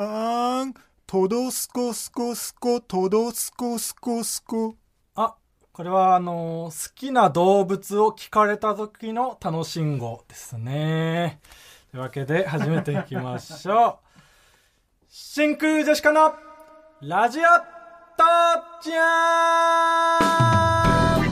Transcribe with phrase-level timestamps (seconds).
[0.00, 0.74] あーん、
[1.08, 4.76] トドスコスコスコ、トドスコスコスコ。
[5.16, 5.34] あ、
[5.72, 11.40] これはあのー好きな動物を聞かれた時の楽しんごですね。
[11.90, 14.20] というわけで始めていきましょう。
[15.08, 16.32] 真空ジェシカの
[17.00, 17.48] ラジオ父
[18.80, 20.18] ちゃ
[21.24, 21.27] ん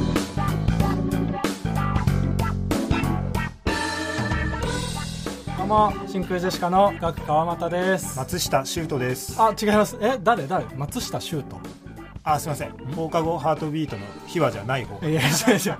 [5.66, 8.16] うも、真空ジェシカのガク川又です。
[8.16, 9.34] 松下修斗です。
[9.36, 9.98] あ、違います。
[10.00, 10.64] え、誰誰？
[10.76, 11.56] 松下修斗。
[12.22, 12.70] あ、すいません。
[12.94, 15.04] 放課後ハートビートの秘話じゃない方。
[15.04, 15.76] いや、違う違う。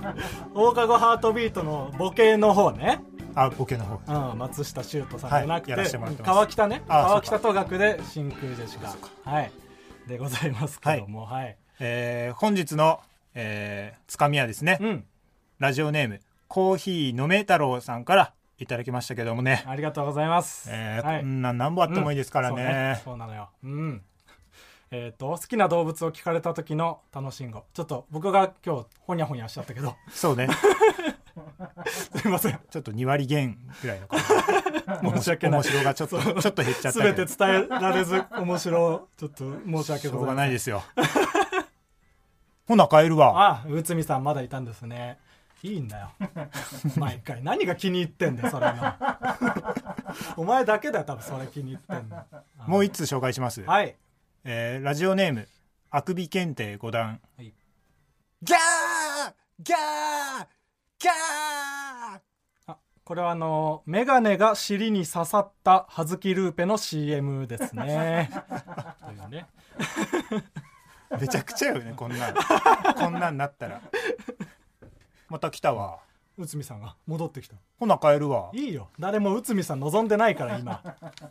[0.53, 2.99] 放課後ハートビートのボケの方ね。
[3.33, 4.31] あ、ボケの方。
[4.31, 6.83] うん、松下修斗さんじゃなくて、はいて川北ね。
[6.89, 8.93] あ川北と学で真空ジェシカ。
[9.23, 9.51] はい。
[10.05, 11.55] でございますけども、はい。
[11.79, 12.99] えー、本日の、
[13.35, 15.05] えー、つかみはですね、うん。
[15.59, 19.63] ラジオネーム、コーヒー飲め太郎さんからいただきましたけどもね。
[19.67, 20.67] ありがとうございます。
[20.71, 22.99] えーはいこんなん何本あってもいいですからうんね。
[23.03, 23.49] そう,、なのよ。
[23.63, 24.01] うん。
[24.89, 27.65] えっ、と、好きな動物を聞かれた時の楽しんご。
[27.73, 30.47] ちょっと僕が今日、ほにゃほにゃしちゃったけど、そうね。
[32.15, 32.59] すいません。
[32.69, 34.19] ちょっと2割減ぐらいの感
[35.11, 35.17] じ。
[35.19, 35.63] 申し訳ない面。
[35.63, 37.15] 白がちょっと、ちょっと減っちゃったすけど。
[37.15, 40.35] べて伝えられず、面白、ちょっと申し訳しょうございません。
[40.35, 40.83] がないですよ。
[42.67, 43.61] ほな、帰るわ。
[43.63, 45.19] あ、内海さんまだいたんですね。
[45.63, 46.11] いいんだよ。
[46.97, 47.43] 毎回。
[47.43, 48.93] 何が気に入ってんだよ、それの。
[50.37, 52.23] お前だけだよ、多分それ気に入ってんの。
[52.67, 53.63] もう一通紹介します。
[53.63, 53.95] はい。
[54.43, 55.47] えーラジオネーム、
[55.89, 57.19] あくび検定5段。
[57.37, 57.53] はい
[58.43, 59.33] ギャー
[59.63, 60.47] ギャー
[60.99, 62.21] ギャー
[62.67, 68.29] あ、これはあの、メガネが尻に刺さったはずきルーペの CM ですね。
[69.03, 69.47] というね。
[71.19, 72.35] めちゃくちゃよね、こんなん。
[72.95, 73.81] こんなんなったら。
[75.29, 75.99] また来たわ。
[76.37, 77.55] 内海さんが戻ってきた。
[77.79, 78.51] ほな、帰るわ。
[78.53, 78.89] いいよ。
[78.99, 80.83] 誰も内海さん望んでないから、今。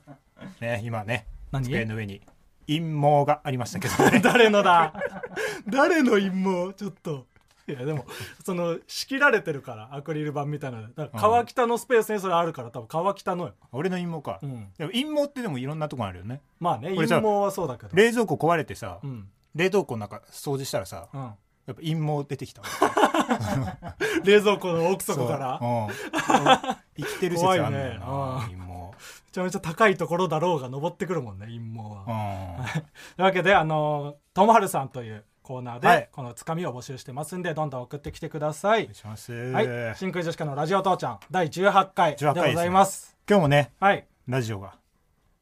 [0.60, 1.64] ね、今ね、何？
[1.64, 2.20] 机の上に
[2.66, 4.20] 陰謀がありましたけどね。
[4.24, 4.92] 誰のだ？
[5.68, 6.72] 誰の陰謀？
[6.74, 7.26] ちょっと。
[7.68, 8.04] いやでも
[8.44, 14.38] その仕切られてるからアクリル板みたいなだから川北のスペースにそれあるから多分川北のよ、俺の陰謀か。
[14.40, 16.42] うん、でも陰謀ってでもいろんなとこあるよね。
[16.60, 21.32] まあね陰謀はそうだけど冷蔵庫壊れてさ、うん冷凍庫の中掃除したらさ、うん、
[21.66, 22.68] やっぱ陰謀出てきたわ。
[24.24, 25.58] 冷蔵庫の奥底から。
[25.58, 25.70] そう。
[25.70, 26.76] うん。
[26.96, 28.90] 生きてる説あんだよな、うん陰謀。
[28.90, 28.94] め
[29.32, 32.64] ちゃめちゃ高いところだろうが登ってくるもんね陰謀は、うん。
[32.72, 32.82] とい
[33.18, 36.08] うわけであのともはるさんというコーナーで、はい。
[36.12, 38.82] このつかみを募集してますんでどんどん送ってきてください。
[38.82, 39.32] お願いします。
[39.32, 39.66] はい。
[39.96, 43.16] 真空ジェシカのラジオ父ちゃん第18回で18回ございます。
[43.28, 44.06] 今日もね、はい。
[44.28, 44.76] ラジオが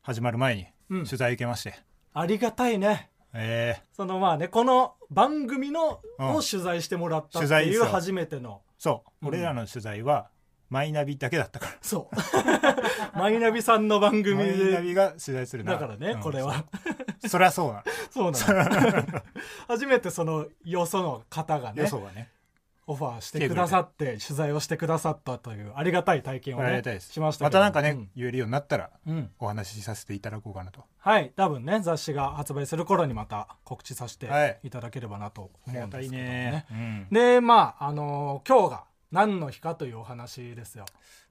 [0.02, 1.04] 始まる前にうん。
[1.04, 1.74] 取材受けまして、
[2.12, 3.82] ありがたいねえ。
[3.92, 8.62] そのまあねこの番組のうんを取材してもらったっていう初めての。
[8.78, 9.28] ーそう、うん。
[9.28, 10.28] 俺らの取材は
[10.70, 11.72] マイナビだけだったから。
[11.82, 12.16] そう。
[13.18, 15.72] マイナビさんの番組マイナでビが取材するな。
[15.72, 16.20] だからね、うん。
[16.20, 16.64] これは。
[17.22, 17.84] そそりゃそうな。
[18.10, 19.22] そうなの。
[19.68, 21.82] 初めてそのよその方がね。
[21.82, 22.30] 予想がね。
[22.86, 26.82] オファーしてくださって取材をしてくださったというありがたい体験をね。
[27.00, 28.10] しましたまたなんかね、うん。
[28.14, 29.30] 言えるようになったらうん。
[29.38, 30.84] お話しさせていただこうかなと。
[30.98, 34.58] はい多分ね雑誌が発売する頃にまた告知させはい。
[34.60, 36.50] ていただければなと思うんですけどもね。
[36.50, 36.66] ね。
[36.70, 37.06] うん。
[37.10, 40.84] でまああのー今日が何の日かというお話ですよ。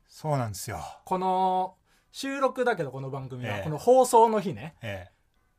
[0.08, 0.80] そうなんですよ。
[1.06, 1.76] この
[2.12, 3.64] 収録だけどこの番組はええ。
[3.64, 4.76] この放送の日ね。
[4.82, 5.12] ええ。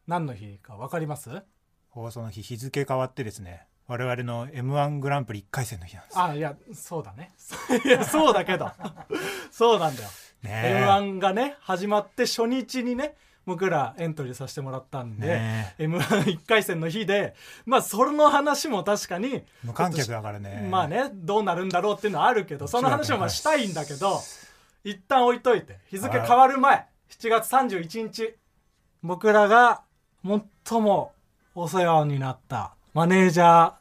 [0.06, 1.31] 何の日か分かります？
[1.88, 6.19] 放送の日日付変わってですね、我々の M1 グランプリ1回戦の日なんです。
[6.19, 7.33] あいやそうだね。
[7.84, 8.71] いやそうだけど。
[9.50, 10.09] そうなんだよ、
[10.43, 10.77] ねえ。
[10.78, 17.34] m 1がね始まって初日にね僕らエントリーさせてもらったんで、ね m 1 1回戦の日で
[17.67, 20.67] まあその話も確かに無観客だからね。
[20.71, 24.19] まあねどうなるんだろうっていうのはあるけどその話もまあしたいんだけど
[24.83, 28.34] 一旦置いといて日付変わる前7月31日
[29.03, 29.83] 僕らが
[30.67, 31.12] 最も
[31.55, 33.72] お世話になったマネージャー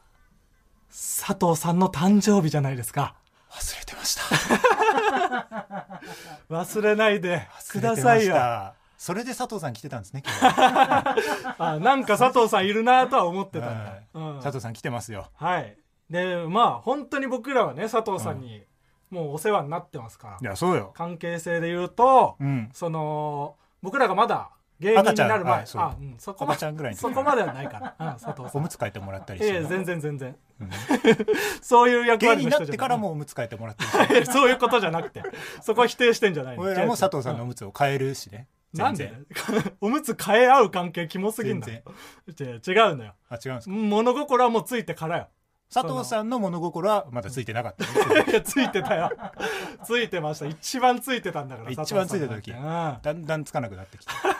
[0.90, 3.14] 佐藤さんの誕生日じゃないですか
[3.48, 4.22] 忘れてました。
[6.50, 8.74] 忘れないでくださいよ。
[8.98, 11.16] それで佐藤さん来てたんですね、今日は。
[11.58, 15.28] あなんか佐藤さんいるなとは思ってたんうん佐藤さん来てますよ。
[15.36, 15.76] はい
[16.10, 18.64] でまあ本当に僕らはね佐藤さんに
[19.10, 20.90] もうお世話になってますから、いや、そうよ。
[20.92, 22.68] 関係性で言うと、うん。
[22.72, 24.50] その僕らがまだ
[24.84, 25.54] 芸人になる前。
[25.54, 25.80] 赤ちゃん。
[25.82, 27.00] はいあ、うん、そこま赤ちゃんぐらいの時。
[27.02, 28.60] そこまではないから、うん、佐藤さん。
[28.60, 29.50] おむつ替えてもらったりして。
[29.50, 30.36] いやいや全然全然。
[30.60, 30.70] う ん
[31.62, 34.32] そういう役芸人になってからもおむつ替えてもらってるし。
[34.32, 35.22] そういうことじゃなくて。
[35.62, 36.62] そこは否定してんじゃないの。
[36.62, 38.48] 俺らも佐藤さんのおむつを変えるしね。
[38.74, 39.14] なん全で
[39.48, 39.72] 然。
[39.80, 41.82] おむつ変え合う関係キモすぎんだよ。
[42.38, 43.14] 違う違うのよ。
[43.28, 43.74] あ、違うんですか？
[43.74, 45.28] 物心はもうついてからよ
[45.74, 48.14] 佐藤さんの物心はまだついてなかった。
[48.14, 48.24] ね。
[48.30, 49.10] いやついてたよ。
[49.84, 50.46] ついてました。
[50.46, 52.52] 一番ついてたんだから一番ついてた時。
[52.52, 52.58] うん。
[52.62, 54.12] だんだんつかなくなってきて。
[54.22, 54.30] ま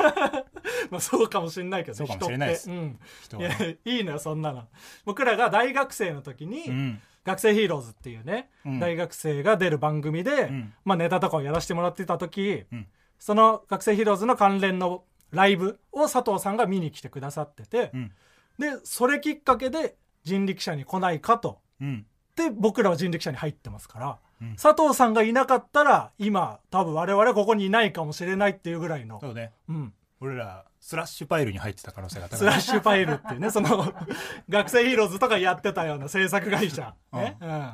[0.92, 2.70] まあそうかもしれないけどそうかもしれないです。
[2.70, 2.98] うん、
[3.32, 3.78] いはね。
[3.84, 4.68] やいいのよそんなの。
[5.04, 7.02] 僕らが大学生の時に、うん。
[7.24, 8.78] 学生ヒーローズっていうね、うん。
[8.78, 10.72] 大学生が出る番組で、ん。
[10.84, 12.86] まあ、ネタとかをやらせてもらってた時、うん。
[13.18, 15.02] その学生ヒーローズの関連の
[15.32, 18.12] ライブを佐藤さんが見に来てくださってて、うん。
[18.58, 21.60] でそれきっかけで人力車に来ないかと。
[21.80, 22.06] うん。
[22.36, 24.56] で僕らは人力車に入ってますから、うん。
[24.56, 29.20] 佐藤さんがいなかったら今多分我々ここにいないかもしれないっていうぐらいの。
[29.20, 29.52] そうね。
[29.68, 32.38] うん、俺らスラッシュパイルに入ってた可能性が高い。
[32.38, 33.68] スラッシュファイルっていうねその
[34.48, 37.36] 学生ヒーローズとかやってたような制作会社、ね。
[37.40, 37.72] うん。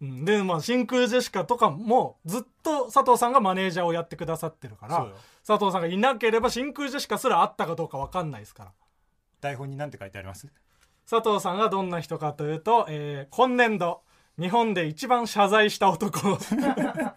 [0.00, 5.08] うん、でまあ真空ジェシカとかもずっと佐藤さんがマネージャーをやってくださってるから
[5.44, 8.72] 佐藤さんがいなければ真空ジェシカすらあったかどうか分かんないですから。
[9.40, 10.48] 台本に何て書いてあります？
[11.08, 14.02] 佐藤さんがどんな人かというと、えー今年度
[14.38, 16.38] 日本で一番謝罪した男。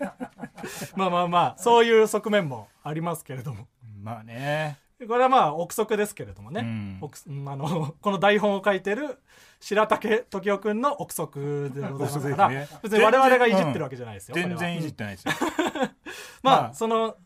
[0.95, 3.67] まあまあまあそういう側面もありますけれども。
[4.01, 4.79] まあね。
[5.07, 7.49] これはまあ憶測ですけれどもね、うん。
[7.49, 9.19] あの この台本を書いてる
[9.59, 12.67] 白竹時生くんの憶測でございますからね。
[12.81, 15.33] 別に我々がいじってるわけじゃないですよ、全然いじってないですよ。
[16.41, 16.73] まあ、まあ。
[16.73, 17.17] その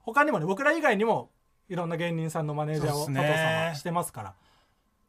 [0.00, 1.30] 他にもね僕ら以外にも
[1.68, 4.34] いろんな芸人さんのマネージャーを佐藤さんはしてますから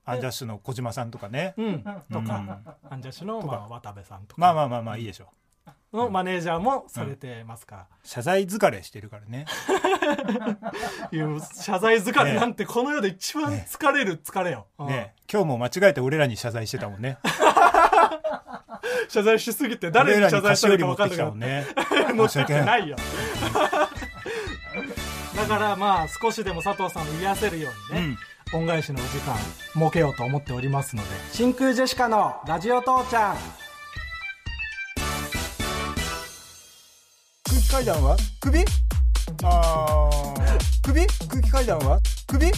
[0.06, 1.54] アンジャッシュの小島さんとかね。
[1.58, 1.84] うん。
[2.12, 2.26] とうん。
[2.28, 2.60] か、
[2.90, 3.56] アンジャッシュの、とか。
[3.58, 4.42] まあ、渡部さんとか。
[4.42, 5.28] まあまあまあまあいいでしょう。
[5.94, 7.76] のマネージャーもされてますか。
[7.76, 9.46] ら、謝罪疲れしてるからね。
[11.12, 14.20] いう謝罪疲れなんてこの世で一番疲れる。
[14.22, 14.88] 疲れよ、うん。
[14.88, 17.20] ね今日も間違えて俺らに謝罪してたもんね。
[19.08, 21.66] 謝罪しすぎて誰に謝罪したのか分かんなくなっ俺らね
[22.28, 22.98] 申し訳ない いよ。
[25.36, 28.18] だからまあ少しでも佐藤さんを癒せるようにね、
[28.54, 29.36] 恩返しのお時間
[29.74, 33.38] 設けようと思っておりますので真空ジェシカのラジオ父ちゃん。
[37.44, 38.16] 空気階段は？
[38.40, 38.60] 首？
[39.44, 40.84] あー。
[40.84, 41.08] 首？
[41.28, 42.00] 空気階段は？
[42.28, 42.46] 首？
[42.46, 42.54] 首？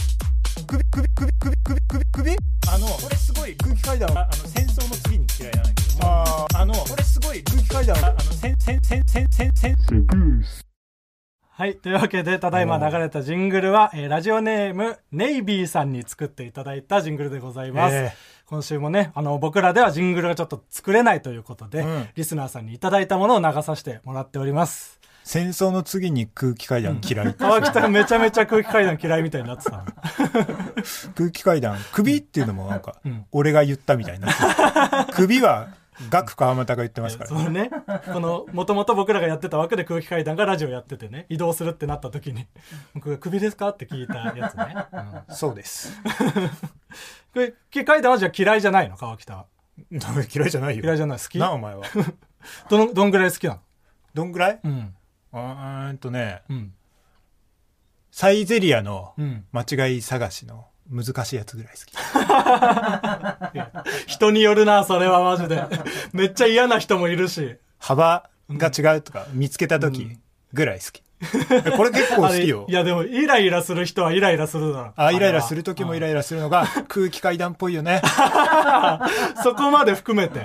[0.66, 1.08] 首？
[1.14, 1.32] 首？
[1.40, 1.52] 首？
[1.64, 1.80] 首？
[1.88, 2.04] 首？
[2.12, 2.36] 首？
[2.68, 4.24] あのこれすごい空気階段は？
[4.24, 6.58] あの戦争の次に嫌いなんだけどあー。
[6.58, 9.76] あのこれすごい空気階段はあの戦戦戦戦戦戦
[11.58, 11.76] はい。
[11.76, 17.94] というわけで、ただいま流れたジングルは、えーラジオネーム、ネイビーさんに作っていただいたジングルでございます。
[17.96, 18.12] え
[18.44, 25.00] 今週もね、あの、僕らではジングルがちょっと作れないということで、うんリスナーさんにいただいたものを流させてもらっております。
[25.24, 29.84] 戦争の次に空気階段嫌い川北がめちゃめちゃ空気階段嫌いみたいになってたの。
[31.16, 35.68] 空気階段首っていうのもなんかん俺が言ったみたいになってる首は
[36.10, 37.28] ガク川又が言ってますから。
[37.30, 37.70] そのね、
[38.12, 42.46] この、もともと僕らがやってた枠で空気階段がラジオやっててね、移動するってなった時に、
[42.94, 44.74] 僕が首ですかって聞いたやつね。
[45.28, 45.34] うん。
[45.34, 46.00] そうです。
[47.34, 48.96] 空気階段はじゃあ嫌いじゃないの？
[48.96, 49.46] 川北は。
[50.34, 50.82] 嫌いじゃないよ。
[50.84, 51.18] 嫌いじゃない。
[51.18, 51.38] 好き？
[51.38, 51.84] なお前は。
[52.70, 53.60] どの、どんぐらい好きなの？
[54.14, 54.60] どんぐらい？
[54.62, 54.94] うん。
[55.32, 56.42] うーんとね。
[56.48, 56.72] うん。
[58.10, 59.44] サイゼリアのうん。
[59.52, 61.94] 間違い探しの難しいやつぐらい好き。
[64.06, 65.62] 人によるな、それはマジで。
[66.12, 67.56] めっちゃ嫌な人もいるし。
[67.78, 70.18] 幅が違うとか見つけた時
[70.52, 71.02] ぐらい好き、
[71.76, 72.66] これ結構好きよ。
[72.68, 74.92] いや、でも、イライラする人はイライラするだろ。
[74.96, 78.02] あイライラする時もイライラするのが空気階段っぽいよね。
[79.42, 80.40] そこまで含めて。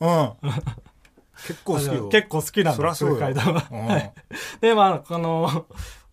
[0.00, 0.32] うん。
[1.46, 2.08] 結構好きよ。
[2.08, 3.64] 結構好きなんだ、空気階段は。
[3.70, 3.86] うん。
[3.86, 4.12] はい
[4.60, 5.66] で、まあ、この、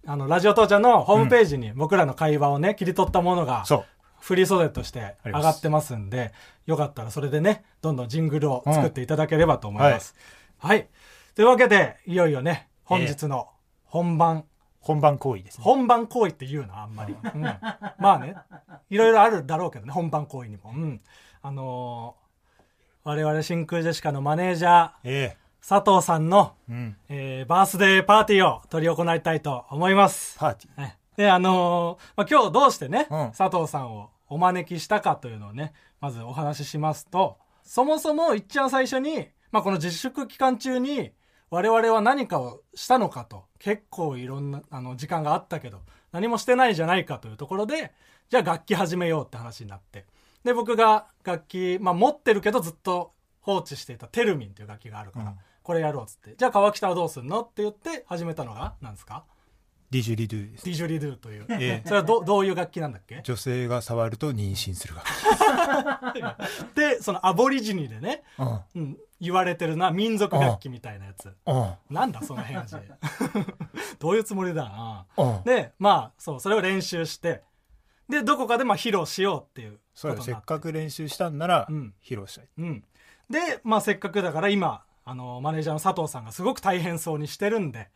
[0.06, 3.86] あの、ラジオ父ちゃんのホームページに僕らの会話をね、切り取ったものが、そう
[4.20, 6.32] フリー袖として上がってますんで、
[6.68, 10.16] よかったらそれでね、どんどんジングルを作っていただければと思います。
[10.60, 10.88] はい。
[11.36, 13.50] というわけで、いよいよね、本日の
[13.84, 14.46] 本番、
[14.80, 17.14] 本番行為ですね本番行為って言うのあんまり。
[17.14, 17.42] うん、
[18.00, 18.36] まあね、
[18.90, 20.72] いろいろあるだろうけどね、本番行為にも。
[20.72, 21.02] うん。
[21.42, 22.22] あのー
[23.04, 25.38] 我々真空ジェシカのマネージャー、え
[25.68, 26.98] 佐藤さんの、えうん。
[27.10, 30.38] えーバースデーパーティーを執り行いたいと思います。
[30.40, 30.82] パーティー。
[30.82, 33.32] ねで、あのーまあ、今日どうしてね、うん。
[33.32, 41.12] 佐藤さんをお招きしたかというのをね、まずお話ししますと、そもそもいっちゃん最初に、まあ、この自粛期間中に、
[41.52, 47.92] 我々は何かをしたのかと、結構いろんな、あの、時間があったけど、何もしてないじゃないかというところで、
[48.30, 50.06] じゃあ楽器始めようって話になって。
[50.44, 56.36] で、僕が楽器、まあ、持ってるけどずっと放置していたテルミンという楽器があるから、うんこれやろうっつって。
[56.38, 59.24] じゃあ川北はどうすんのって言って始めたのが、何ですか？
[59.92, 60.64] ディジュリドゥです。
[60.66, 61.46] ディジュリドゥという。
[61.50, 61.88] ええ。
[61.88, 63.20] それはどどういう楽器なんだっけ？
[63.24, 64.96] 女性が触ると妊娠する
[66.76, 71.26] で、そのアボリジニでね、がうん、言われてるな、民族楽器みたいなやつ。
[71.46, 71.56] うん。
[71.56, 71.74] うん。
[71.90, 72.78] なんだその返事。
[74.00, 75.06] どういうつもりだな。
[75.18, 75.44] うん。
[75.44, 77.44] で、まあ、そう、それを練習して、
[78.10, 80.48] で、どこかでまあ披露しようっていうそうよせっことになって。
[80.48, 81.94] かく練習したんならうん。
[82.04, 82.48] 披露したい。
[82.58, 82.84] うん。
[83.30, 87.90] で、まあせっかくだから今、あの、マネージャーの佐藤さんがすごく大変そうにしてるんで、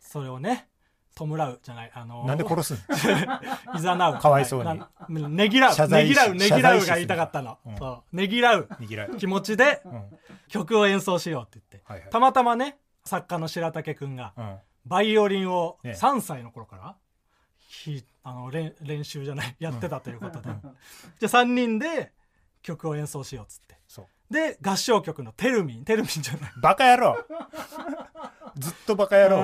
[0.00, 0.68] それをね、
[1.14, 2.76] 弔うじゃないあのなんで殺すん
[3.76, 4.18] いざなう。
[4.18, 4.64] かわいそうに。
[4.64, 4.88] な
[5.28, 5.88] ねぎらう。
[5.88, 7.76] ねぎらうねぎらうが言いたかったの、うん。
[7.76, 8.16] そう。
[8.16, 8.68] ねぎらう。
[9.18, 10.18] 気持ちでうん。
[10.48, 14.58] 曲を演奏しようって言って、たまたまね作家の白竹くんがうん。
[14.86, 16.96] バイオリンをね3歳の頃から、
[17.58, 22.12] ひあの練練習じゃないやってたということで、じゃあ3人で
[22.62, 23.76] 曲を演奏しようっつって
[24.32, 26.52] で合唱曲の「テルミン」テルミンじゃない。
[26.60, 27.24] バカ野郎。
[28.56, 29.40] ずっとバカ野郎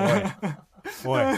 [1.05, 1.23] おい。
[1.23, 1.37] おい。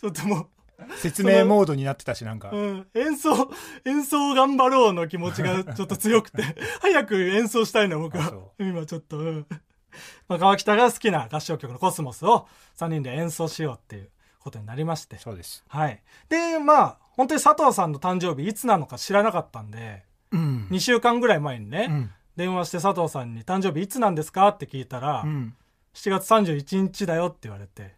[0.00, 0.48] ちょっとも
[0.96, 2.50] 説明モードになってたしなんか。
[2.50, 3.50] う、うん、演奏
[3.84, 6.42] 演奏頑張ろうの気持ちがちょっと強くて。
[6.80, 8.32] 早く演奏したいの僕は。
[8.58, 9.46] 今ちょっと、うん。
[10.28, 15.18] まあ、川北が好きな合唱曲の「コスモス」を3人で演奏しようっていうことになりまして。
[15.18, 15.64] そうです。
[15.68, 16.02] はい。
[16.28, 20.68] でまあ本当に佐藤さんの誕生日いつなのか知らなかったんでうん。
[20.70, 22.10] 2週間ぐらい前にね、うん。
[22.36, 25.54] 電話して佐藤さんに「誕生日いつなんですか?」って聞いたら、うん。
[25.94, 27.94] 7月31日だよって言われて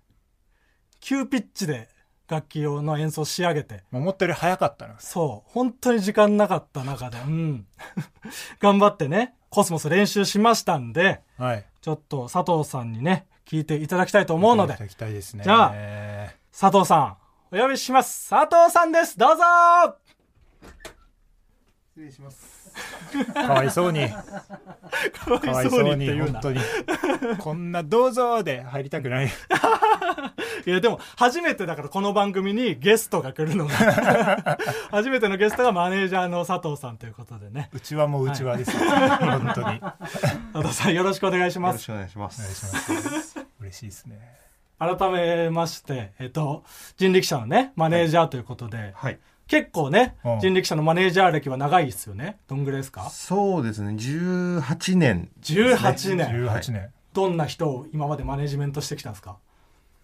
[1.00, 1.88] 急ピッチで
[2.26, 3.84] 楽器用の演奏仕上げて。
[3.92, 4.98] 思ったより早かったな。
[4.98, 5.50] そう。
[5.50, 7.66] 本当に時間なかった中でうん。
[8.60, 11.64] 頑張ってねコスモス練習しましたんではい。
[11.80, 14.72] ちょっと佐藤さんにね聞いていただきたいと思うので。
[14.72, 15.44] いただきたいですね。
[15.44, 15.74] じゃあ
[16.58, 17.16] 佐藤さん
[17.52, 18.30] お呼びします。
[18.30, 19.16] 佐藤さんです。
[19.18, 19.42] どうぞ
[21.94, 22.72] 失礼します。
[23.32, 24.08] かわいそうに。
[24.10, 24.24] か
[25.38, 26.58] かわいそうに本当に。
[27.38, 29.26] こんな「どうぞ」で入りたくない。
[30.66, 34.58] いやでも初めてだからこの番組にゲストが来るのが。
[34.90, 37.70] 初めてのゲストがマネージャーの佐藤さんということでね。
[37.72, 38.78] うちわもうちわですよ、
[39.20, 39.80] 本当に。
[40.54, 41.74] お願佐藤さんよろしくお願いしよます。
[41.74, 42.72] ろしくお願いしまいしす。
[42.74, 42.80] ま
[43.22, 43.46] す。
[43.60, 44.18] 嬉しいですね。
[44.80, 46.64] 改めましてえっと
[46.96, 49.18] 人力車のねマネージャーということで、はい。
[49.46, 50.40] 結構ねうん。
[50.40, 52.38] 人力車のマネージャー歴は長いですよね。
[52.48, 53.10] どんぐらいですか？
[53.10, 53.90] そうですね。
[53.92, 55.28] 18年。
[55.42, 59.36] 18年、18年、どんな人を今までマネジメントしてきたんですか？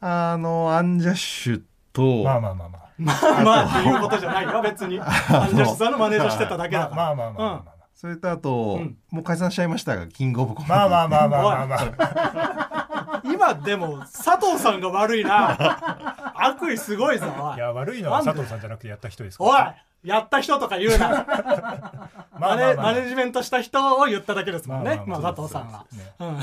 [0.00, 2.80] あの、アンジャッシュと、まあまあまあまあ。
[2.98, 5.00] まあまあっていうことじゃないよ別に。
[5.00, 6.96] アンジャッシュさんのマネージャーしてただけだから。
[6.96, 8.96] まあまあまあまあまあまあそれとあと、うん。
[9.10, 10.70] もう解散しちゃいましたが、キングオブコント。
[10.70, 12.79] まあまあまあまあまあまあ
[13.24, 16.32] 今でも佐藤さんが悪いな。
[16.36, 17.56] 悪意すごいぞおい。
[17.56, 21.08] いや悪いのは佐藤さんじゃなくてやった人ですかおいらやった人とか言うな。
[22.38, 26.14] まあマネマネジメントした人を言っただけですもんね、まあ佐藤さんは、ね。
[26.18, 26.40] うん、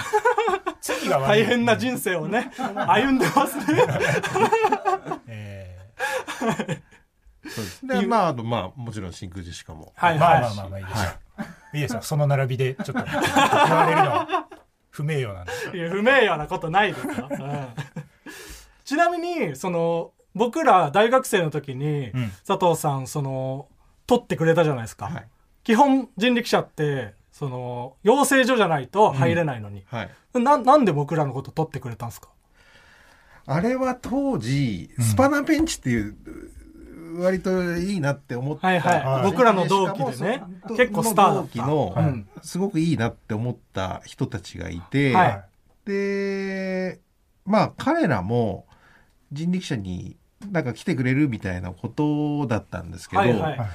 [1.22, 3.84] 大変な人生をね歩んでますね。
[5.28, 5.78] え
[7.50, 7.88] そうです。
[7.88, 9.94] で、まあ、あと、まあ、もちろん真空ジェシカも。
[9.98, 11.10] ーはいはい、まあまあまあまあいいですよ、
[11.74, 12.02] いいですよ。
[12.02, 14.47] その並びでちょっと言われるのは
[14.98, 17.68] 不名誉なんでいや不名誉なことないですよ、 うん。
[18.84, 22.32] ちなみにその僕ら大学生の時に、うん。
[22.48, 23.68] 佐藤さんその
[24.08, 25.28] 取ってくれたじゃないですか、はい。
[25.64, 30.10] 基本人力車ってその養成所じゃないと入れないのに、はい。
[30.40, 32.30] ななんで僕らのこと取ってくれたんですか？
[33.46, 36.16] あれは当時、スパナペンチっていう、
[37.18, 38.68] 割といいなって思った。
[38.68, 39.04] はいはい。
[39.04, 39.24] はい。
[39.24, 40.44] 僕らの同期でね。
[40.70, 45.44] 結構スター同期の、うんすごくいいなって思った人たちがいて、はい。
[45.86, 47.00] で、
[47.46, 48.68] まあ彼らも
[49.32, 50.18] 人力車に
[50.52, 53.70] なんか来てくれるみたいなことだったんですけど、はいはいはい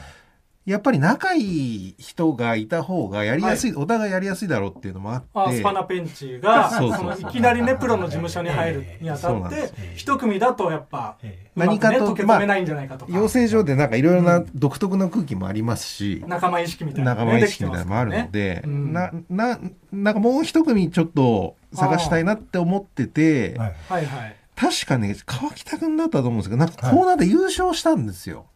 [0.65, 23.59] やっぱり仲いい人がいた方がやりやすい、お互いやりやすいだろうっていうのもあって、あスパナペンチがそのいきなりねプロの事務所に入るにあたって一組だとやっぱね何かと溶け込めないんじゃないかとか、養成所でなんかいろいろな独特な空気もありますし、仲間意識みたいな仲のね間意識みたいなのもあるので、できてますな、な、なんかもう一組ちょっと探したいなって思ってて、ー。
[23.59, 23.75] はい。
[23.89, 24.37] はいはい。
[24.55, 28.47] 確かね、川北くんだったと思うんですけど、なんかコーナーで優勝したんですよ。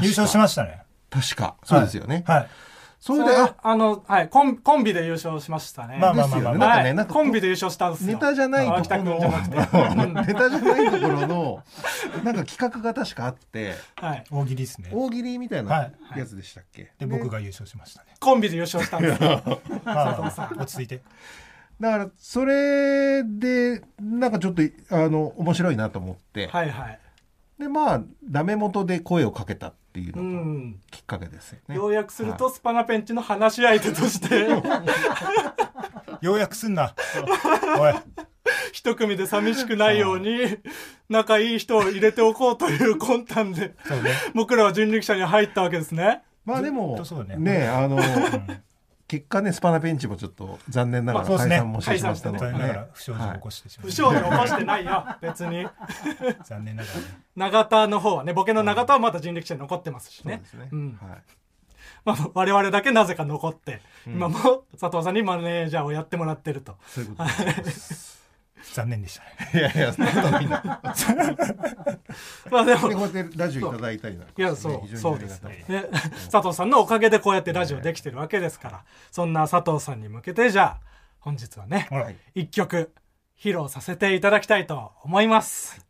[0.00, 0.81] 優勝しましたね
[1.12, 1.56] 確か。
[1.64, 2.24] そうですよね。
[2.26, 2.48] はい
[3.02, 5.98] それで、あ、あの、はい、コンコンビで優勝しましたね。
[6.00, 8.12] まあまあまあまあですよねなんかはいねなんかコンビで優勝したんですよ。
[8.12, 9.96] ネタじゃないところ君じゃなくて。
[9.96, 11.64] の、ネタじゃないところの、
[12.22, 14.24] なんか企画が確かあって、はい。
[14.30, 19.42] 大喜利ですね大喜利みたいはないやつでしたっけ、で僕が優勝しましたねコンビで優勝したんですよ。
[19.84, 21.02] 佐藤さん落ち着いて
[21.80, 27.00] だから、それで、なんかちょっと、あの、面白いなと思って、はいはい。
[27.58, 30.80] で、まあ、ダメ元で声をかけたっていううのがん。
[30.90, 31.76] きっかけですよね。
[31.76, 34.48] 要約すると、スパナペンチの話し相手として、
[36.20, 36.94] ようやくすんな。
[37.78, 37.94] おい。
[38.72, 40.58] 一組で寂しくないように、
[41.08, 43.74] 仲いい人を入れておこうという魂胆で、
[44.34, 46.22] 僕らは人力車に入ったわけですね。
[46.44, 47.36] まあでもね。
[47.36, 47.98] ねあの
[49.12, 55.66] 結果ねスパナペンチもちょっと残念ながら解散もしてしまったので、残念ながらね、不祥事を起こしてしま不う、祥事起こしてないよ、別に。
[56.44, 57.04] 残念ながらね。
[57.36, 60.40] 永田の方はね、ボケの永田はまだ人力車に残ってますしね。
[60.50, 60.66] そうで。
[60.68, 60.98] すね、うん。
[60.98, 61.22] はい。
[62.06, 66.78] まあ、我々だけなぜか残って、今も佐藤さんにマネージャーをやってもらってると。
[66.86, 68.18] そういうことです
[68.72, 69.60] 残念でしたね。
[69.60, 70.80] いやいやそんなことないんだ
[72.50, 75.82] まあでもでこうやってラジオいただいたりなんかいや、そう、そうですにありがたい。
[75.82, 75.88] ね。
[76.30, 80.80] 佐藤さんのおかげでこうやってラジオできてるわけですから、そんな佐藤さんに向けて、じゃあ、
[81.18, 82.16] 本日はねはい。
[82.34, 82.92] 一曲、
[83.38, 85.84] 披露させていただきたいと思います。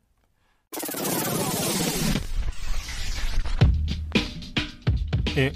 [5.37, 5.53] え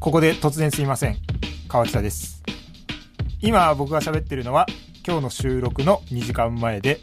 [0.00, 1.16] ここで突然すいません。
[1.68, 2.42] 川北です。
[3.40, 4.66] 今僕が喋ってるのは
[5.08, 7.00] 今日の収録の2時間前で、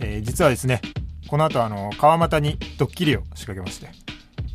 [0.00, 0.80] えー実はですね
[1.28, 3.88] この後あの川又にドッキリを仕掛けまして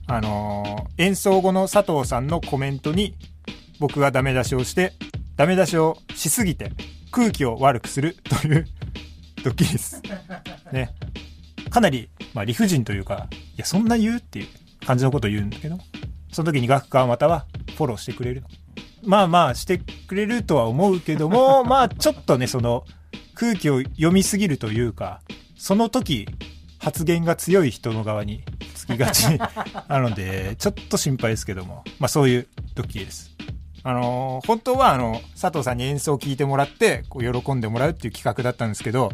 [0.07, 3.15] あのー演奏後の佐藤さんのコメントに
[3.79, 4.91] 僕がダメ出しをして
[5.37, 6.73] ダメ出しをしすぎて
[7.09, 8.67] 空気を悪くする という
[9.45, 10.01] ドッキリです。
[10.73, 10.93] ね。
[11.69, 14.17] かなり、まあ、理不尽というかいやそんな言う？
[14.17, 14.47] っていう
[14.85, 15.77] 感じのことを言うんだけど
[16.33, 17.45] その時に学科または
[17.77, 18.49] フォローしてくれるの。
[19.03, 22.85] まあまあしてくれるとは思うけども、 まあちょっとね、その
[23.33, 25.21] 空気を読みすぎるというか、
[25.57, 26.27] その時
[26.79, 28.43] 発言が強い人の側に
[28.75, 29.25] つきがち
[29.87, 33.31] なので、ちょっと心配ですけども、まあそういうドッキリです。
[33.83, 39.11] あのー本当はあの、佐藤さんに演奏を聞いてもらって、こう喜んでもらうっていう企画だったんですけど、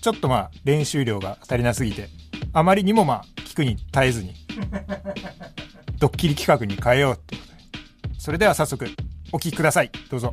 [0.00, 2.08] ちょっとまあ練習量が足りなすぎて、
[2.52, 4.34] あまりにもまあ聞くに耐えずに、
[5.98, 8.18] ドッキリ企画に変えようってことで。
[8.18, 8.86] それでは早速、
[9.32, 9.90] お聞きください。
[10.10, 10.32] どうぞ。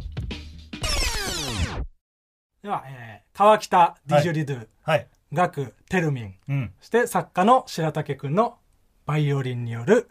[2.61, 5.07] では、えー川北ディジュリドゥ、はい。
[5.31, 6.73] ガクテルミン、うん。
[6.79, 8.57] そして作家の白竹くんの
[9.05, 10.09] バイオリンによる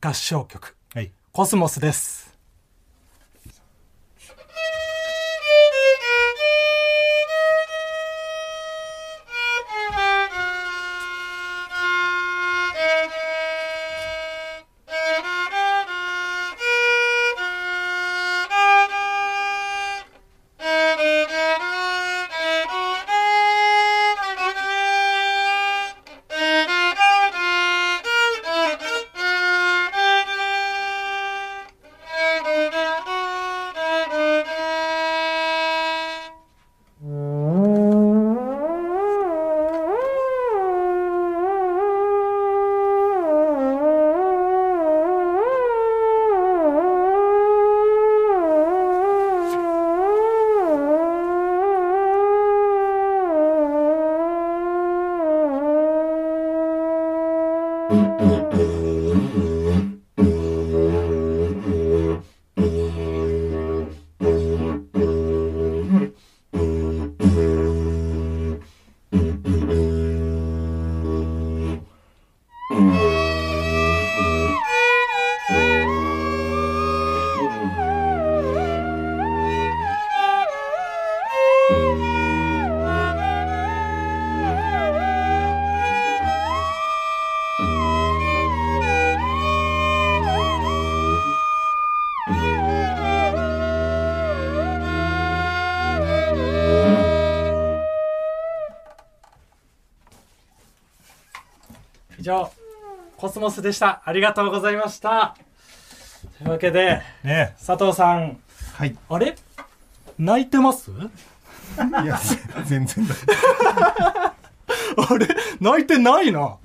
[0.00, 1.12] 合唱曲、はい。
[1.32, 2.27] コスモスです。
[103.38, 104.02] スモスでした。
[104.04, 105.36] ありがとうございました。
[106.38, 108.36] というわけで、ね佐藤さん、
[108.74, 109.36] はいあれ？
[110.18, 110.90] 泣いてます？
[110.90, 110.94] い
[112.04, 112.18] や
[112.66, 113.14] 全然だ
[115.08, 115.28] あれ？
[115.60, 116.58] 泣いてないな。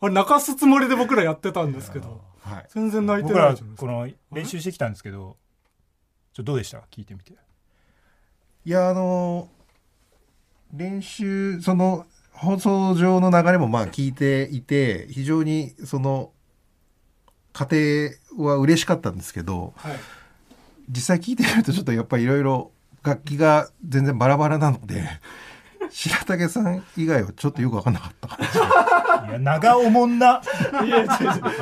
[0.00, 3.86] あれ泣かすつもりで僕らやってたんですけど、はい全然泣いてないじゃないですか。
[3.86, 5.36] この練習してきたんですけど、
[6.32, 6.78] ちょどうでした？
[6.90, 7.34] 聞いてみて。
[8.64, 9.50] いやあの
[10.72, 12.06] 練習その
[12.38, 16.30] 放送上の流れもまあ聞いていて非常にその
[17.52, 17.76] 過程
[18.36, 19.96] は嬉しかったんですけどはい。
[20.90, 22.70] 実際聞いてみるとちょっとやっぱりいろいろ
[23.02, 25.04] 楽器が全然バラバラなので
[25.90, 28.38] 白竹さん以外はちょっとよく分かんなかったか
[29.26, 30.40] ないや、長おもんな。
[30.84, 31.06] いや、違う違う。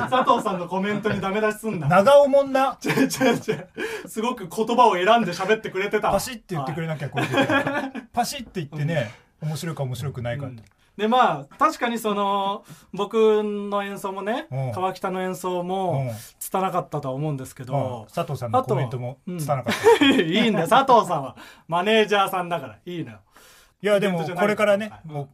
[0.09, 1.87] 佐藤さんのコメントにダメ出しすんな。
[1.87, 2.77] 長おもんな。
[2.83, 3.67] 違う違う違う。
[4.07, 6.11] すごく言葉を選んで喋ってくれてた。
[6.11, 7.25] パシって言ってくれなきゃこれ
[8.13, 10.63] パシって言ってね、面白いか面白くないかって。
[10.97, 14.71] でまあ確かにその 僕の演奏もねうん。
[14.71, 15.67] 川北の演奏うん。
[15.67, 17.69] も拙かったとは思うんですけうん。
[17.69, 20.05] ど、佐藤さんのコメントも伝わなかった。
[20.05, 21.35] いいんだよ佐藤さんは
[21.67, 23.19] マネージャーさんだからいいのよ
[23.79, 25.07] いや、でもこれからね、はい。
[25.07, 25.29] もう、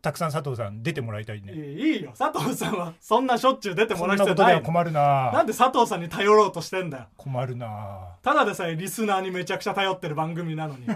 [0.00, 1.52] たくさん佐藤さん出てもらいたいいね。
[1.52, 2.12] いいいよ。
[2.16, 5.32] 佐藤さんはそんなしょっちゅう出てもらうなことでは必要ないの困るな。
[5.32, 7.04] なんで佐藤さんに頼ろうとしてんだよ。
[7.16, 8.14] 困るな。
[8.22, 10.86] ただでさえリスナーにめちゃくちゃ頼ってる番組なのに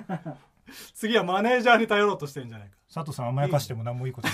[0.95, 4.29] 次はマネージャーに頼ろうとしてんじゃない佐藤さん甘やかしても何もいいこと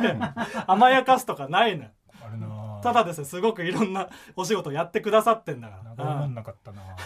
[0.00, 0.18] ない。
[0.18, 0.34] か
[0.66, 1.90] 甘やかすとかないのよ。
[2.20, 5.94] 困るなただでさえすごくいろんなお仕事やってくださってんだから。
[5.96, 6.82] 長んんなかったな。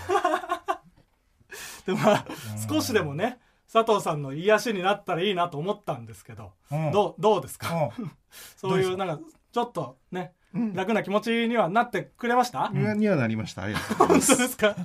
[1.86, 2.68] でまあうん。
[2.68, 3.38] 少しでもね
[3.72, 6.90] 佐藤さんの癒しになったらいいなと思ったんですけど、うん。
[6.92, 8.12] どうどうですか、うん。
[8.56, 9.18] そういうなんか
[9.52, 10.34] ちょっとね、
[10.74, 13.62] 楽な気持ちにはなってくれました、にはにはなりました。
[13.62, 14.36] ありがとうござい本ます。
[14.36, 14.76] 当ですか、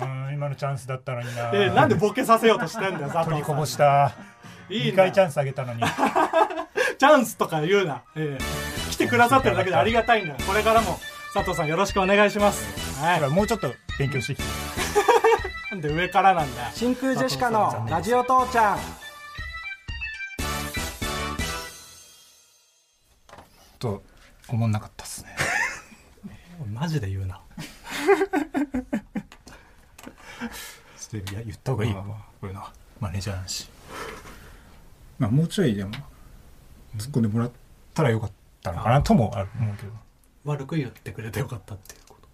[0.00, 4.16] うん今のチャンスだったのにな、えーなんでボケさせようとしてんだよ佐取りこぼ藤さんし
[4.68, 4.74] た。
[4.74, 4.96] 2いいな。
[4.96, 5.82] 回チャンスあげたのに。
[6.98, 10.34] チャンスとか言うな、えー来てくださってるだけでありがたいんだ。
[10.46, 11.00] これからも
[11.34, 13.00] 佐藤さんよろしくお願いします。
[13.00, 13.30] はい。
[13.30, 14.48] もうちょっと勉強してきて。
[15.72, 16.68] なんで上からなんだよ。
[16.72, 18.78] 真空ジェシカのラジオ父ちゃん。
[23.80, 24.02] と
[24.48, 25.36] 思んなかったっすね。
[26.72, 27.40] マジで言うな
[31.22, 32.72] といや言った方がいいわこういうのは。
[33.00, 33.68] マネージャーなんし。
[35.18, 35.90] まあもうちょいでも
[36.96, 37.50] 突っ込んでもらっ
[37.92, 38.30] たらよかっ
[38.62, 39.92] たのかなともある思うけど。
[40.44, 42.28] 悪く言ってくれてよかったっていうこと。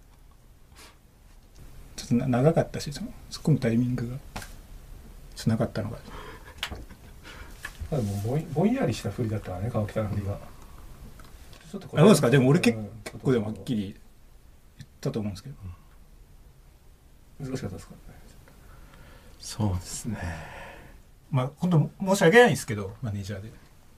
[1.96, 4.16] ちょっとな長かったしその突っ込むタイミングが。
[5.34, 5.98] ちょっとなかったのが
[7.90, 10.38] でもぼんぼんやりした振りだったわね川北の振りが
[11.70, 12.28] ちょっとこあどうですか。
[12.28, 12.90] でも俺結うん
[13.20, 13.96] 構でもはっきり
[14.78, 15.54] 言ったと思うんですけど。
[17.40, 17.94] 難しかったですか？
[19.40, 20.18] そうですね。
[21.31, 23.50] まあ本当申し訳ないんですけどマネージャーで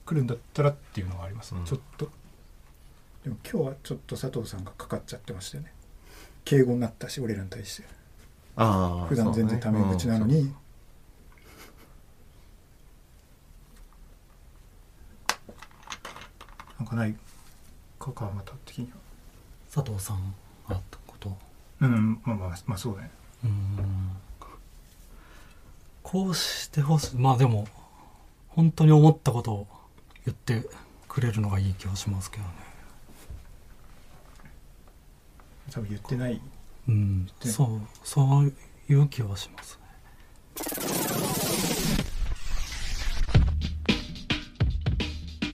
[0.05, 1.65] 来るんだったらっていうのはあります、うん。
[1.65, 2.09] ちょっと。
[3.23, 5.73] でも今日はちょっと佐藤さんがかかっちゃってましたよね。
[6.45, 7.87] 敬語になったし俺らに対して。
[8.55, 10.53] ああ普段全然タメ口なのに、
[16.77, 17.15] なんかない
[17.99, 18.97] か川又的には。
[19.73, 20.35] 佐藤さん
[20.69, 21.35] がってこと。
[21.79, 23.09] うんまあまあまあそうね。
[23.43, 24.02] うーん
[26.13, 27.15] こうしてほしい。
[27.15, 27.65] まあでも
[28.49, 29.67] 本当に思ったことを
[30.27, 30.63] 言って
[31.07, 32.49] くれるのがいい気はしますけどね。
[35.71, 36.39] 多分言ってない。
[36.87, 37.27] うん。
[37.39, 38.53] てそうそう
[38.89, 39.87] いう気はしますね。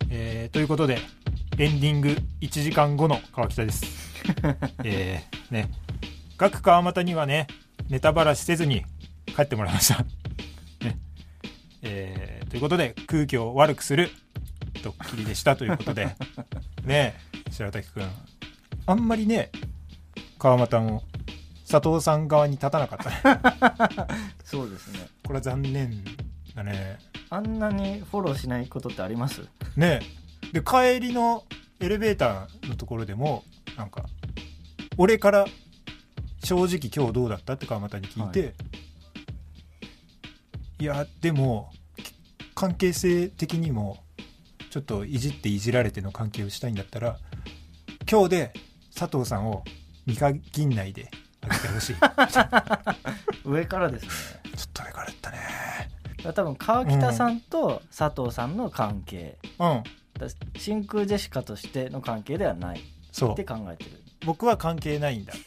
[0.09, 0.99] えーということで
[1.57, 3.85] エンディング1時間後の川北です。
[4.83, 5.71] えー、ね。
[6.35, 7.47] 各川又にはね
[7.87, 8.83] ネタばらしせずに
[9.37, 10.18] 帰ってもらいました、ね
[11.81, 14.09] えーということで空気を悪くする
[14.83, 16.15] ドッキリでしたということで。
[16.85, 17.15] ね
[17.51, 18.03] 白滝君
[18.85, 19.51] あんまりね
[20.39, 21.03] 川又も
[21.69, 23.39] 佐藤さん側に立たなかったね。
[24.43, 25.07] そうですね。
[25.23, 26.03] これは残念
[26.55, 26.97] だね。
[27.29, 29.41] あんなにフォローしないことってあります？
[29.75, 29.99] ね
[30.51, 31.43] で帰りの
[31.79, 33.43] エレベーターのところでも
[33.77, 34.05] なんか
[34.97, 35.45] 俺から
[36.43, 37.53] 正直今日どうだった？
[37.53, 38.68] って川又に聞いて、い、
[40.85, 41.71] やでも
[42.55, 44.03] 関係性的にも
[44.69, 47.17] ちょっといじっていじられての関係をしたいんだったら
[48.09, 48.53] 今日で
[48.95, 49.63] 佐藤さんを
[50.05, 51.09] 見限んないで
[51.41, 51.95] あげてほしい。
[51.95, 52.49] ちょっ
[53.45, 54.39] 上からですね。
[54.73, 55.37] と上からやったね。
[56.33, 59.83] 多分川北さんと佐藤さんの関係、うん。
[60.19, 63.91] だ真空ジェシカとしての関係ではないって考えてる
[64.25, 65.33] 僕は関係ないんだ。
[65.33, 65.37] い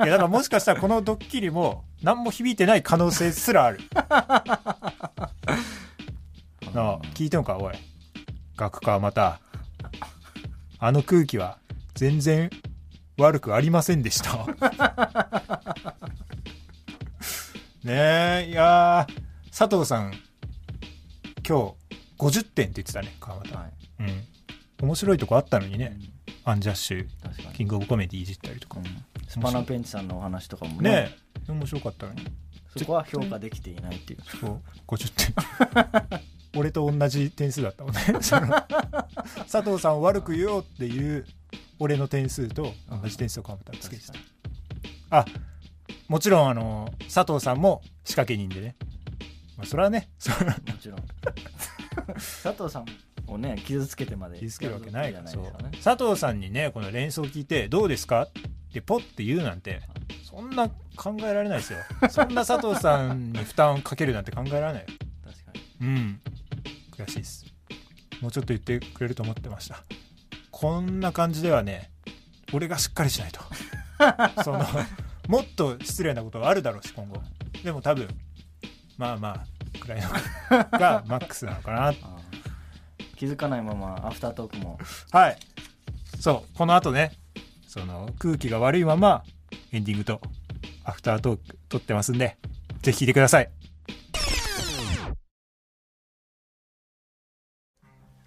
[0.00, 3.80] やだからもしかしたらこのドッキリも何も響いてない可能性すらある。
[6.74, 7.74] なあ聞いてもかおい。
[8.56, 9.40] 学科はまた。
[10.80, 11.58] あの空気は
[11.94, 12.50] 全然
[13.16, 14.46] 悪くありませんでした。
[17.82, 19.22] ねえいやー
[19.56, 20.12] 佐藤さん
[21.46, 23.66] 今日50点って言ってたね川端、は
[24.00, 24.24] い、うん。
[24.82, 25.96] 面白いとこあったのにね。
[25.98, 26.12] うん、
[26.48, 27.06] アンジャッシュ
[27.52, 28.78] キングオブコメディいじったりとか。
[28.78, 28.84] うん。
[29.28, 30.90] スパナペンチさんのお話とかもね。
[30.90, 31.52] ねえ。
[31.52, 32.26] 面白かったのに。
[32.74, 34.20] そこは評価できていないっていう。
[34.40, 34.60] そう。
[34.86, 35.34] 50
[36.06, 36.20] 点
[36.58, 38.00] 俺と同じ点数だったもんね。
[39.50, 41.26] 佐藤さんを悪く言おうっていう
[41.78, 44.14] 俺の点数と同じ点数を川端つけてた。
[44.14, 44.30] 確か
[45.10, 45.24] あ
[46.08, 48.76] もちろんあの佐藤さんも仕掛け人でね、
[49.58, 50.98] まあ、それはねそれはにもちろん。
[52.16, 52.86] 佐藤さん
[53.28, 58.22] をね傷つけてまで傷つけるわけないやからそうるわけじゃないです佐藤さんにねこの連想聞いてどうですか？
[58.22, 59.80] ってポッて言うなんて
[60.24, 61.78] そんな考えられないですよ。
[62.10, 64.86] そんな佐藤さんに負担をかけるなんて考えられない
[65.24, 65.86] 確かに。
[65.86, 66.20] うん。
[66.96, 67.46] 悔しいです。
[68.20, 69.82] もうちょっと言ってくれると思ってました。
[70.50, 71.90] こんな感じではね
[72.52, 73.40] 俺がしっかりしないと。
[74.44, 74.64] その
[75.28, 77.22] もっと失礼なことがあるだろうし今後。
[77.64, 78.08] でも多分
[78.96, 80.08] まあまあくらいの
[80.78, 82.17] がマックスなのかなあー
[83.18, 84.78] 気づかないままアフタートークも。
[85.10, 85.38] はい。
[86.20, 87.12] そうこの後ね
[87.66, 89.24] その空気が悪いまま
[89.72, 90.20] エンディングと
[90.84, 92.36] アフタートーク撮ってますんで
[92.82, 93.50] ぜひ聞いてください。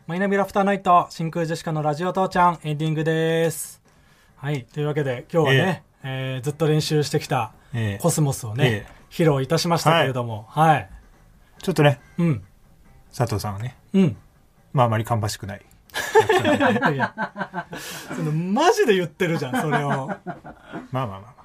[0.08, 3.82] マイナビラフターナイト真空ジェシカのラジオ父ちゃんエンディングです。
[4.36, 10.89] はいというわけで今日はね、えーずっと練習してきたえコスモスをね、え披露いたしましたけれども、はい。
[11.63, 12.43] ちょっとねうん。
[13.15, 14.17] 佐藤さんはねうん
[14.74, 15.62] まああまり芳しくない。
[16.42, 16.90] いや。
[16.92, 17.14] いや
[18.16, 19.90] そのマジで言ってるじゃんそれを。
[19.90, 20.48] まあまあ
[20.92, 21.42] まあまあ。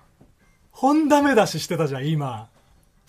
[0.71, 2.49] 本ダメ出ししてたじゃん今。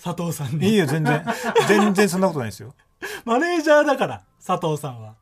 [0.02, 0.70] 佐藤さんに。
[0.70, 1.24] いいよ全然。
[1.68, 2.74] 全然そんなことないですよ。
[3.26, 5.16] マネージャーだから佐藤さんは。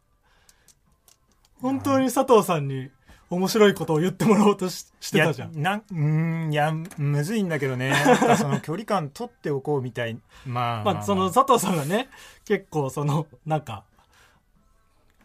[1.62, 2.90] 本当に佐藤さんに
[3.30, 5.54] 面白いことを言ってもらおうとししてたじゃん。
[5.54, 7.90] いやなんうーんいやむずいんだけどね。
[7.90, 10.18] なんかその距離感取っておこうみたい。
[10.46, 10.84] まあ。
[10.84, 12.10] まあ、その佐藤さんがね
[12.46, 13.84] 結構そのなんか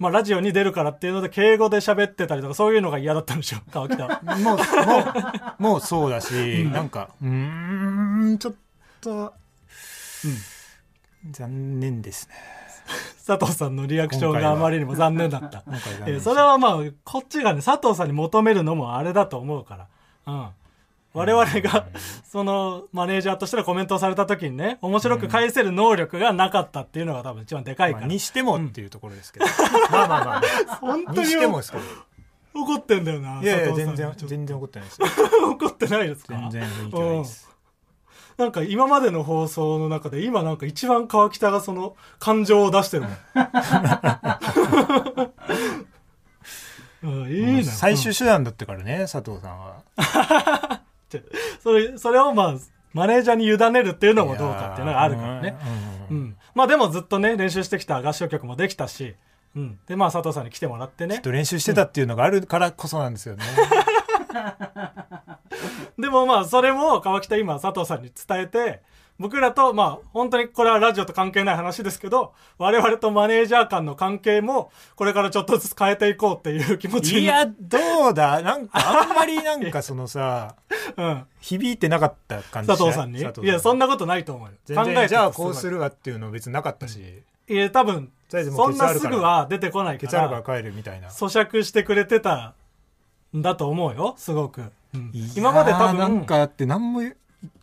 [0.01, 4.21] まあラジオに出るからっていうので敬語で喋ってたりとかそういうのが嫌だったんでしょ 川北は。
[4.23, 7.29] もうもうもうそうだし、なんかうー
[8.33, 8.55] んちょっ
[9.03, 9.35] と、
[11.31, 12.35] 残念ですね。
[13.27, 15.63] 佐藤さんのリアクションがあまりにも残念だった。
[16.07, 19.87] えーそれはまあこっちがね佐藤さんに求めるのもあれだと思うから。
[20.27, 20.49] うん
[21.13, 21.87] 我々が
[22.25, 29.47] そのマネージャーとしてのコメントをされた時にね面白く返せる能力がなかったっていうのが多分一番でかいから、まあにしてもっていうところですけど、
[29.91, 30.43] まあまあまあ
[30.77, 31.85] 本当ににしてもですけど。
[32.53, 35.07] 怒ってんだよないやいや 全然全然怒ってないですよ。
[35.51, 36.35] 怒ってないですか？
[36.35, 37.51] 全然雰囲気ないです。
[38.37, 43.13] なんか今までの放送の中で今なんか一番川北がその感情を出してるもん。
[47.23, 47.73] うん、いいな。
[47.73, 49.83] 最終手段だったからね佐藤さんは
[51.19, 51.25] うん
[51.63, 52.55] それ、それをまあ、
[52.93, 55.57] マネージャーに委ねるっていうのもどうかっていうのがあるからね。
[56.11, 56.37] ううんん。
[56.55, 59.15] まあでもずっとね、練習してきた合唱曲もできたし、
[59.55, 59.79] うん。
[59.87, 61.23] で、まあ佐藤さんに来てもらってねちょっ。
[61.23, 63.45] と練習してたっていうのがあるからこそなんですよね、
[65.99, 68.83] でもまあそれも川北今佐藤さんに伝えて
[69.21, 77.21] 僕らとまあ本当にこれはラジオと関係ない話ですけど我々とマネージャー間の関係もこれからちょっとずつ変えていこうっていう気持ちに。
[77.21, 78.41] いやどうだ？
[78.41, 80.55] なんかあんまりなんかそのさ
[80.97, 83.21] うん、響いてなかった感じ佐藤さんに？
[83.21, 84.55] いやそんなことないと思うよ。
[84.65, 91.09] 全考えじゃあこうするわっていうの別になかったし、いや多分そうなすぐは出てこないかケツあるからら帰るみたいな。
[91.09, 92.55] 咀嚼してくれてた
[93.37, 94.63] んだと思うよすごく、
[94.95, 95.13] うん。
[95.37, 97.03] 今まで多いやーなん分かだって何も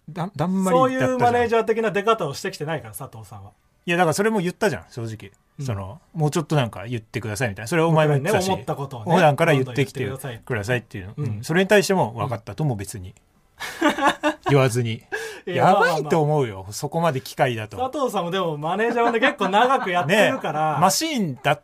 [0.09, 3.51] だだんまりそういうマネージジャー的な出方をしてきてないから佐藤さんは。
[3.85, 5.65] いやだからそれも言ったじゃん正直、うん。
[5.65, 7.67] そのもうちょっ言って言ってくださいみたいな。
[7.67, 10.03] それはお前も言ってたし、ね思ったことをね普段から言ってきて
[10.45, 11.25] くださいっていうの、うん。
[11.25, 13.13] うんそれに対しても分かったとも別に。
[14.49, 15.03] 言わずに。
[15.45, 16.09] いやばいまあまあまあ。
[16.11, 17.77] と思うよそこまで機械だと。
[17.77, 21.59] 佐藤さんもでもマネージャーで結構長くやってねるから、マシーンだ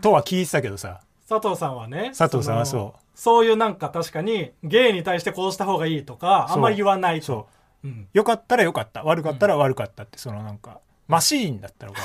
[0.00, 1.00] とは聞いてたけどさ。
[1.28, 7.26] 佐藤さんはね佐藤さんはのそうそういうなんか確かにゲイに対してこうした方がいいとかあんまり言わないと。
[7.26, 7.48] そ
[7.82, 7.88] う。
[7.88, 9.02] うん、よかったらよかった。
[9.04, 12.00] 悪かったら悪かったってそのなんかマシーンだったのか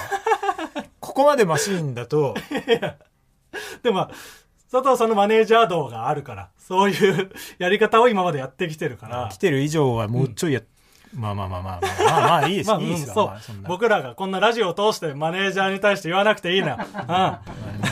[1.01, 2.33] ここまでマシーンだと。
[3.83, 4.11] でもまあ
[4.71, 9.27] 佐藤さんのマネージャー道があるからそういう やり方を今までやってきてるから。
[9.29, 10.61] 来てる以上はもうちょいや、
[11.13, 13.67] まあまあまあまあまあまあまあいいです、まあ、いいですよ、まあそんな。
[13.67, 17.90] 僕らがこんなラジオを通してマネージャーに対して言わなくていいな、うん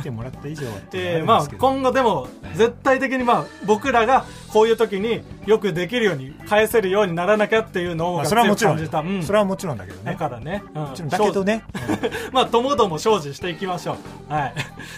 [0.00, 9.22] 来てもらった以上はえーまあ今後でも絶対的にまあ僕らがこういう時によくできるように返せるようにならなきゃっていうのをまあそれはもちろん、強く感じた、うん。
[9.22, 10.12] それはもちろんだけどね。
[10.12, 10.82] だからね、うん。
[10.82, 11.64] もちろんだけどね、
[12.32, 13.96] まあ、ともども精進していきましょ
[14.28, 14.32] う。
[14.32, 14.54] はい。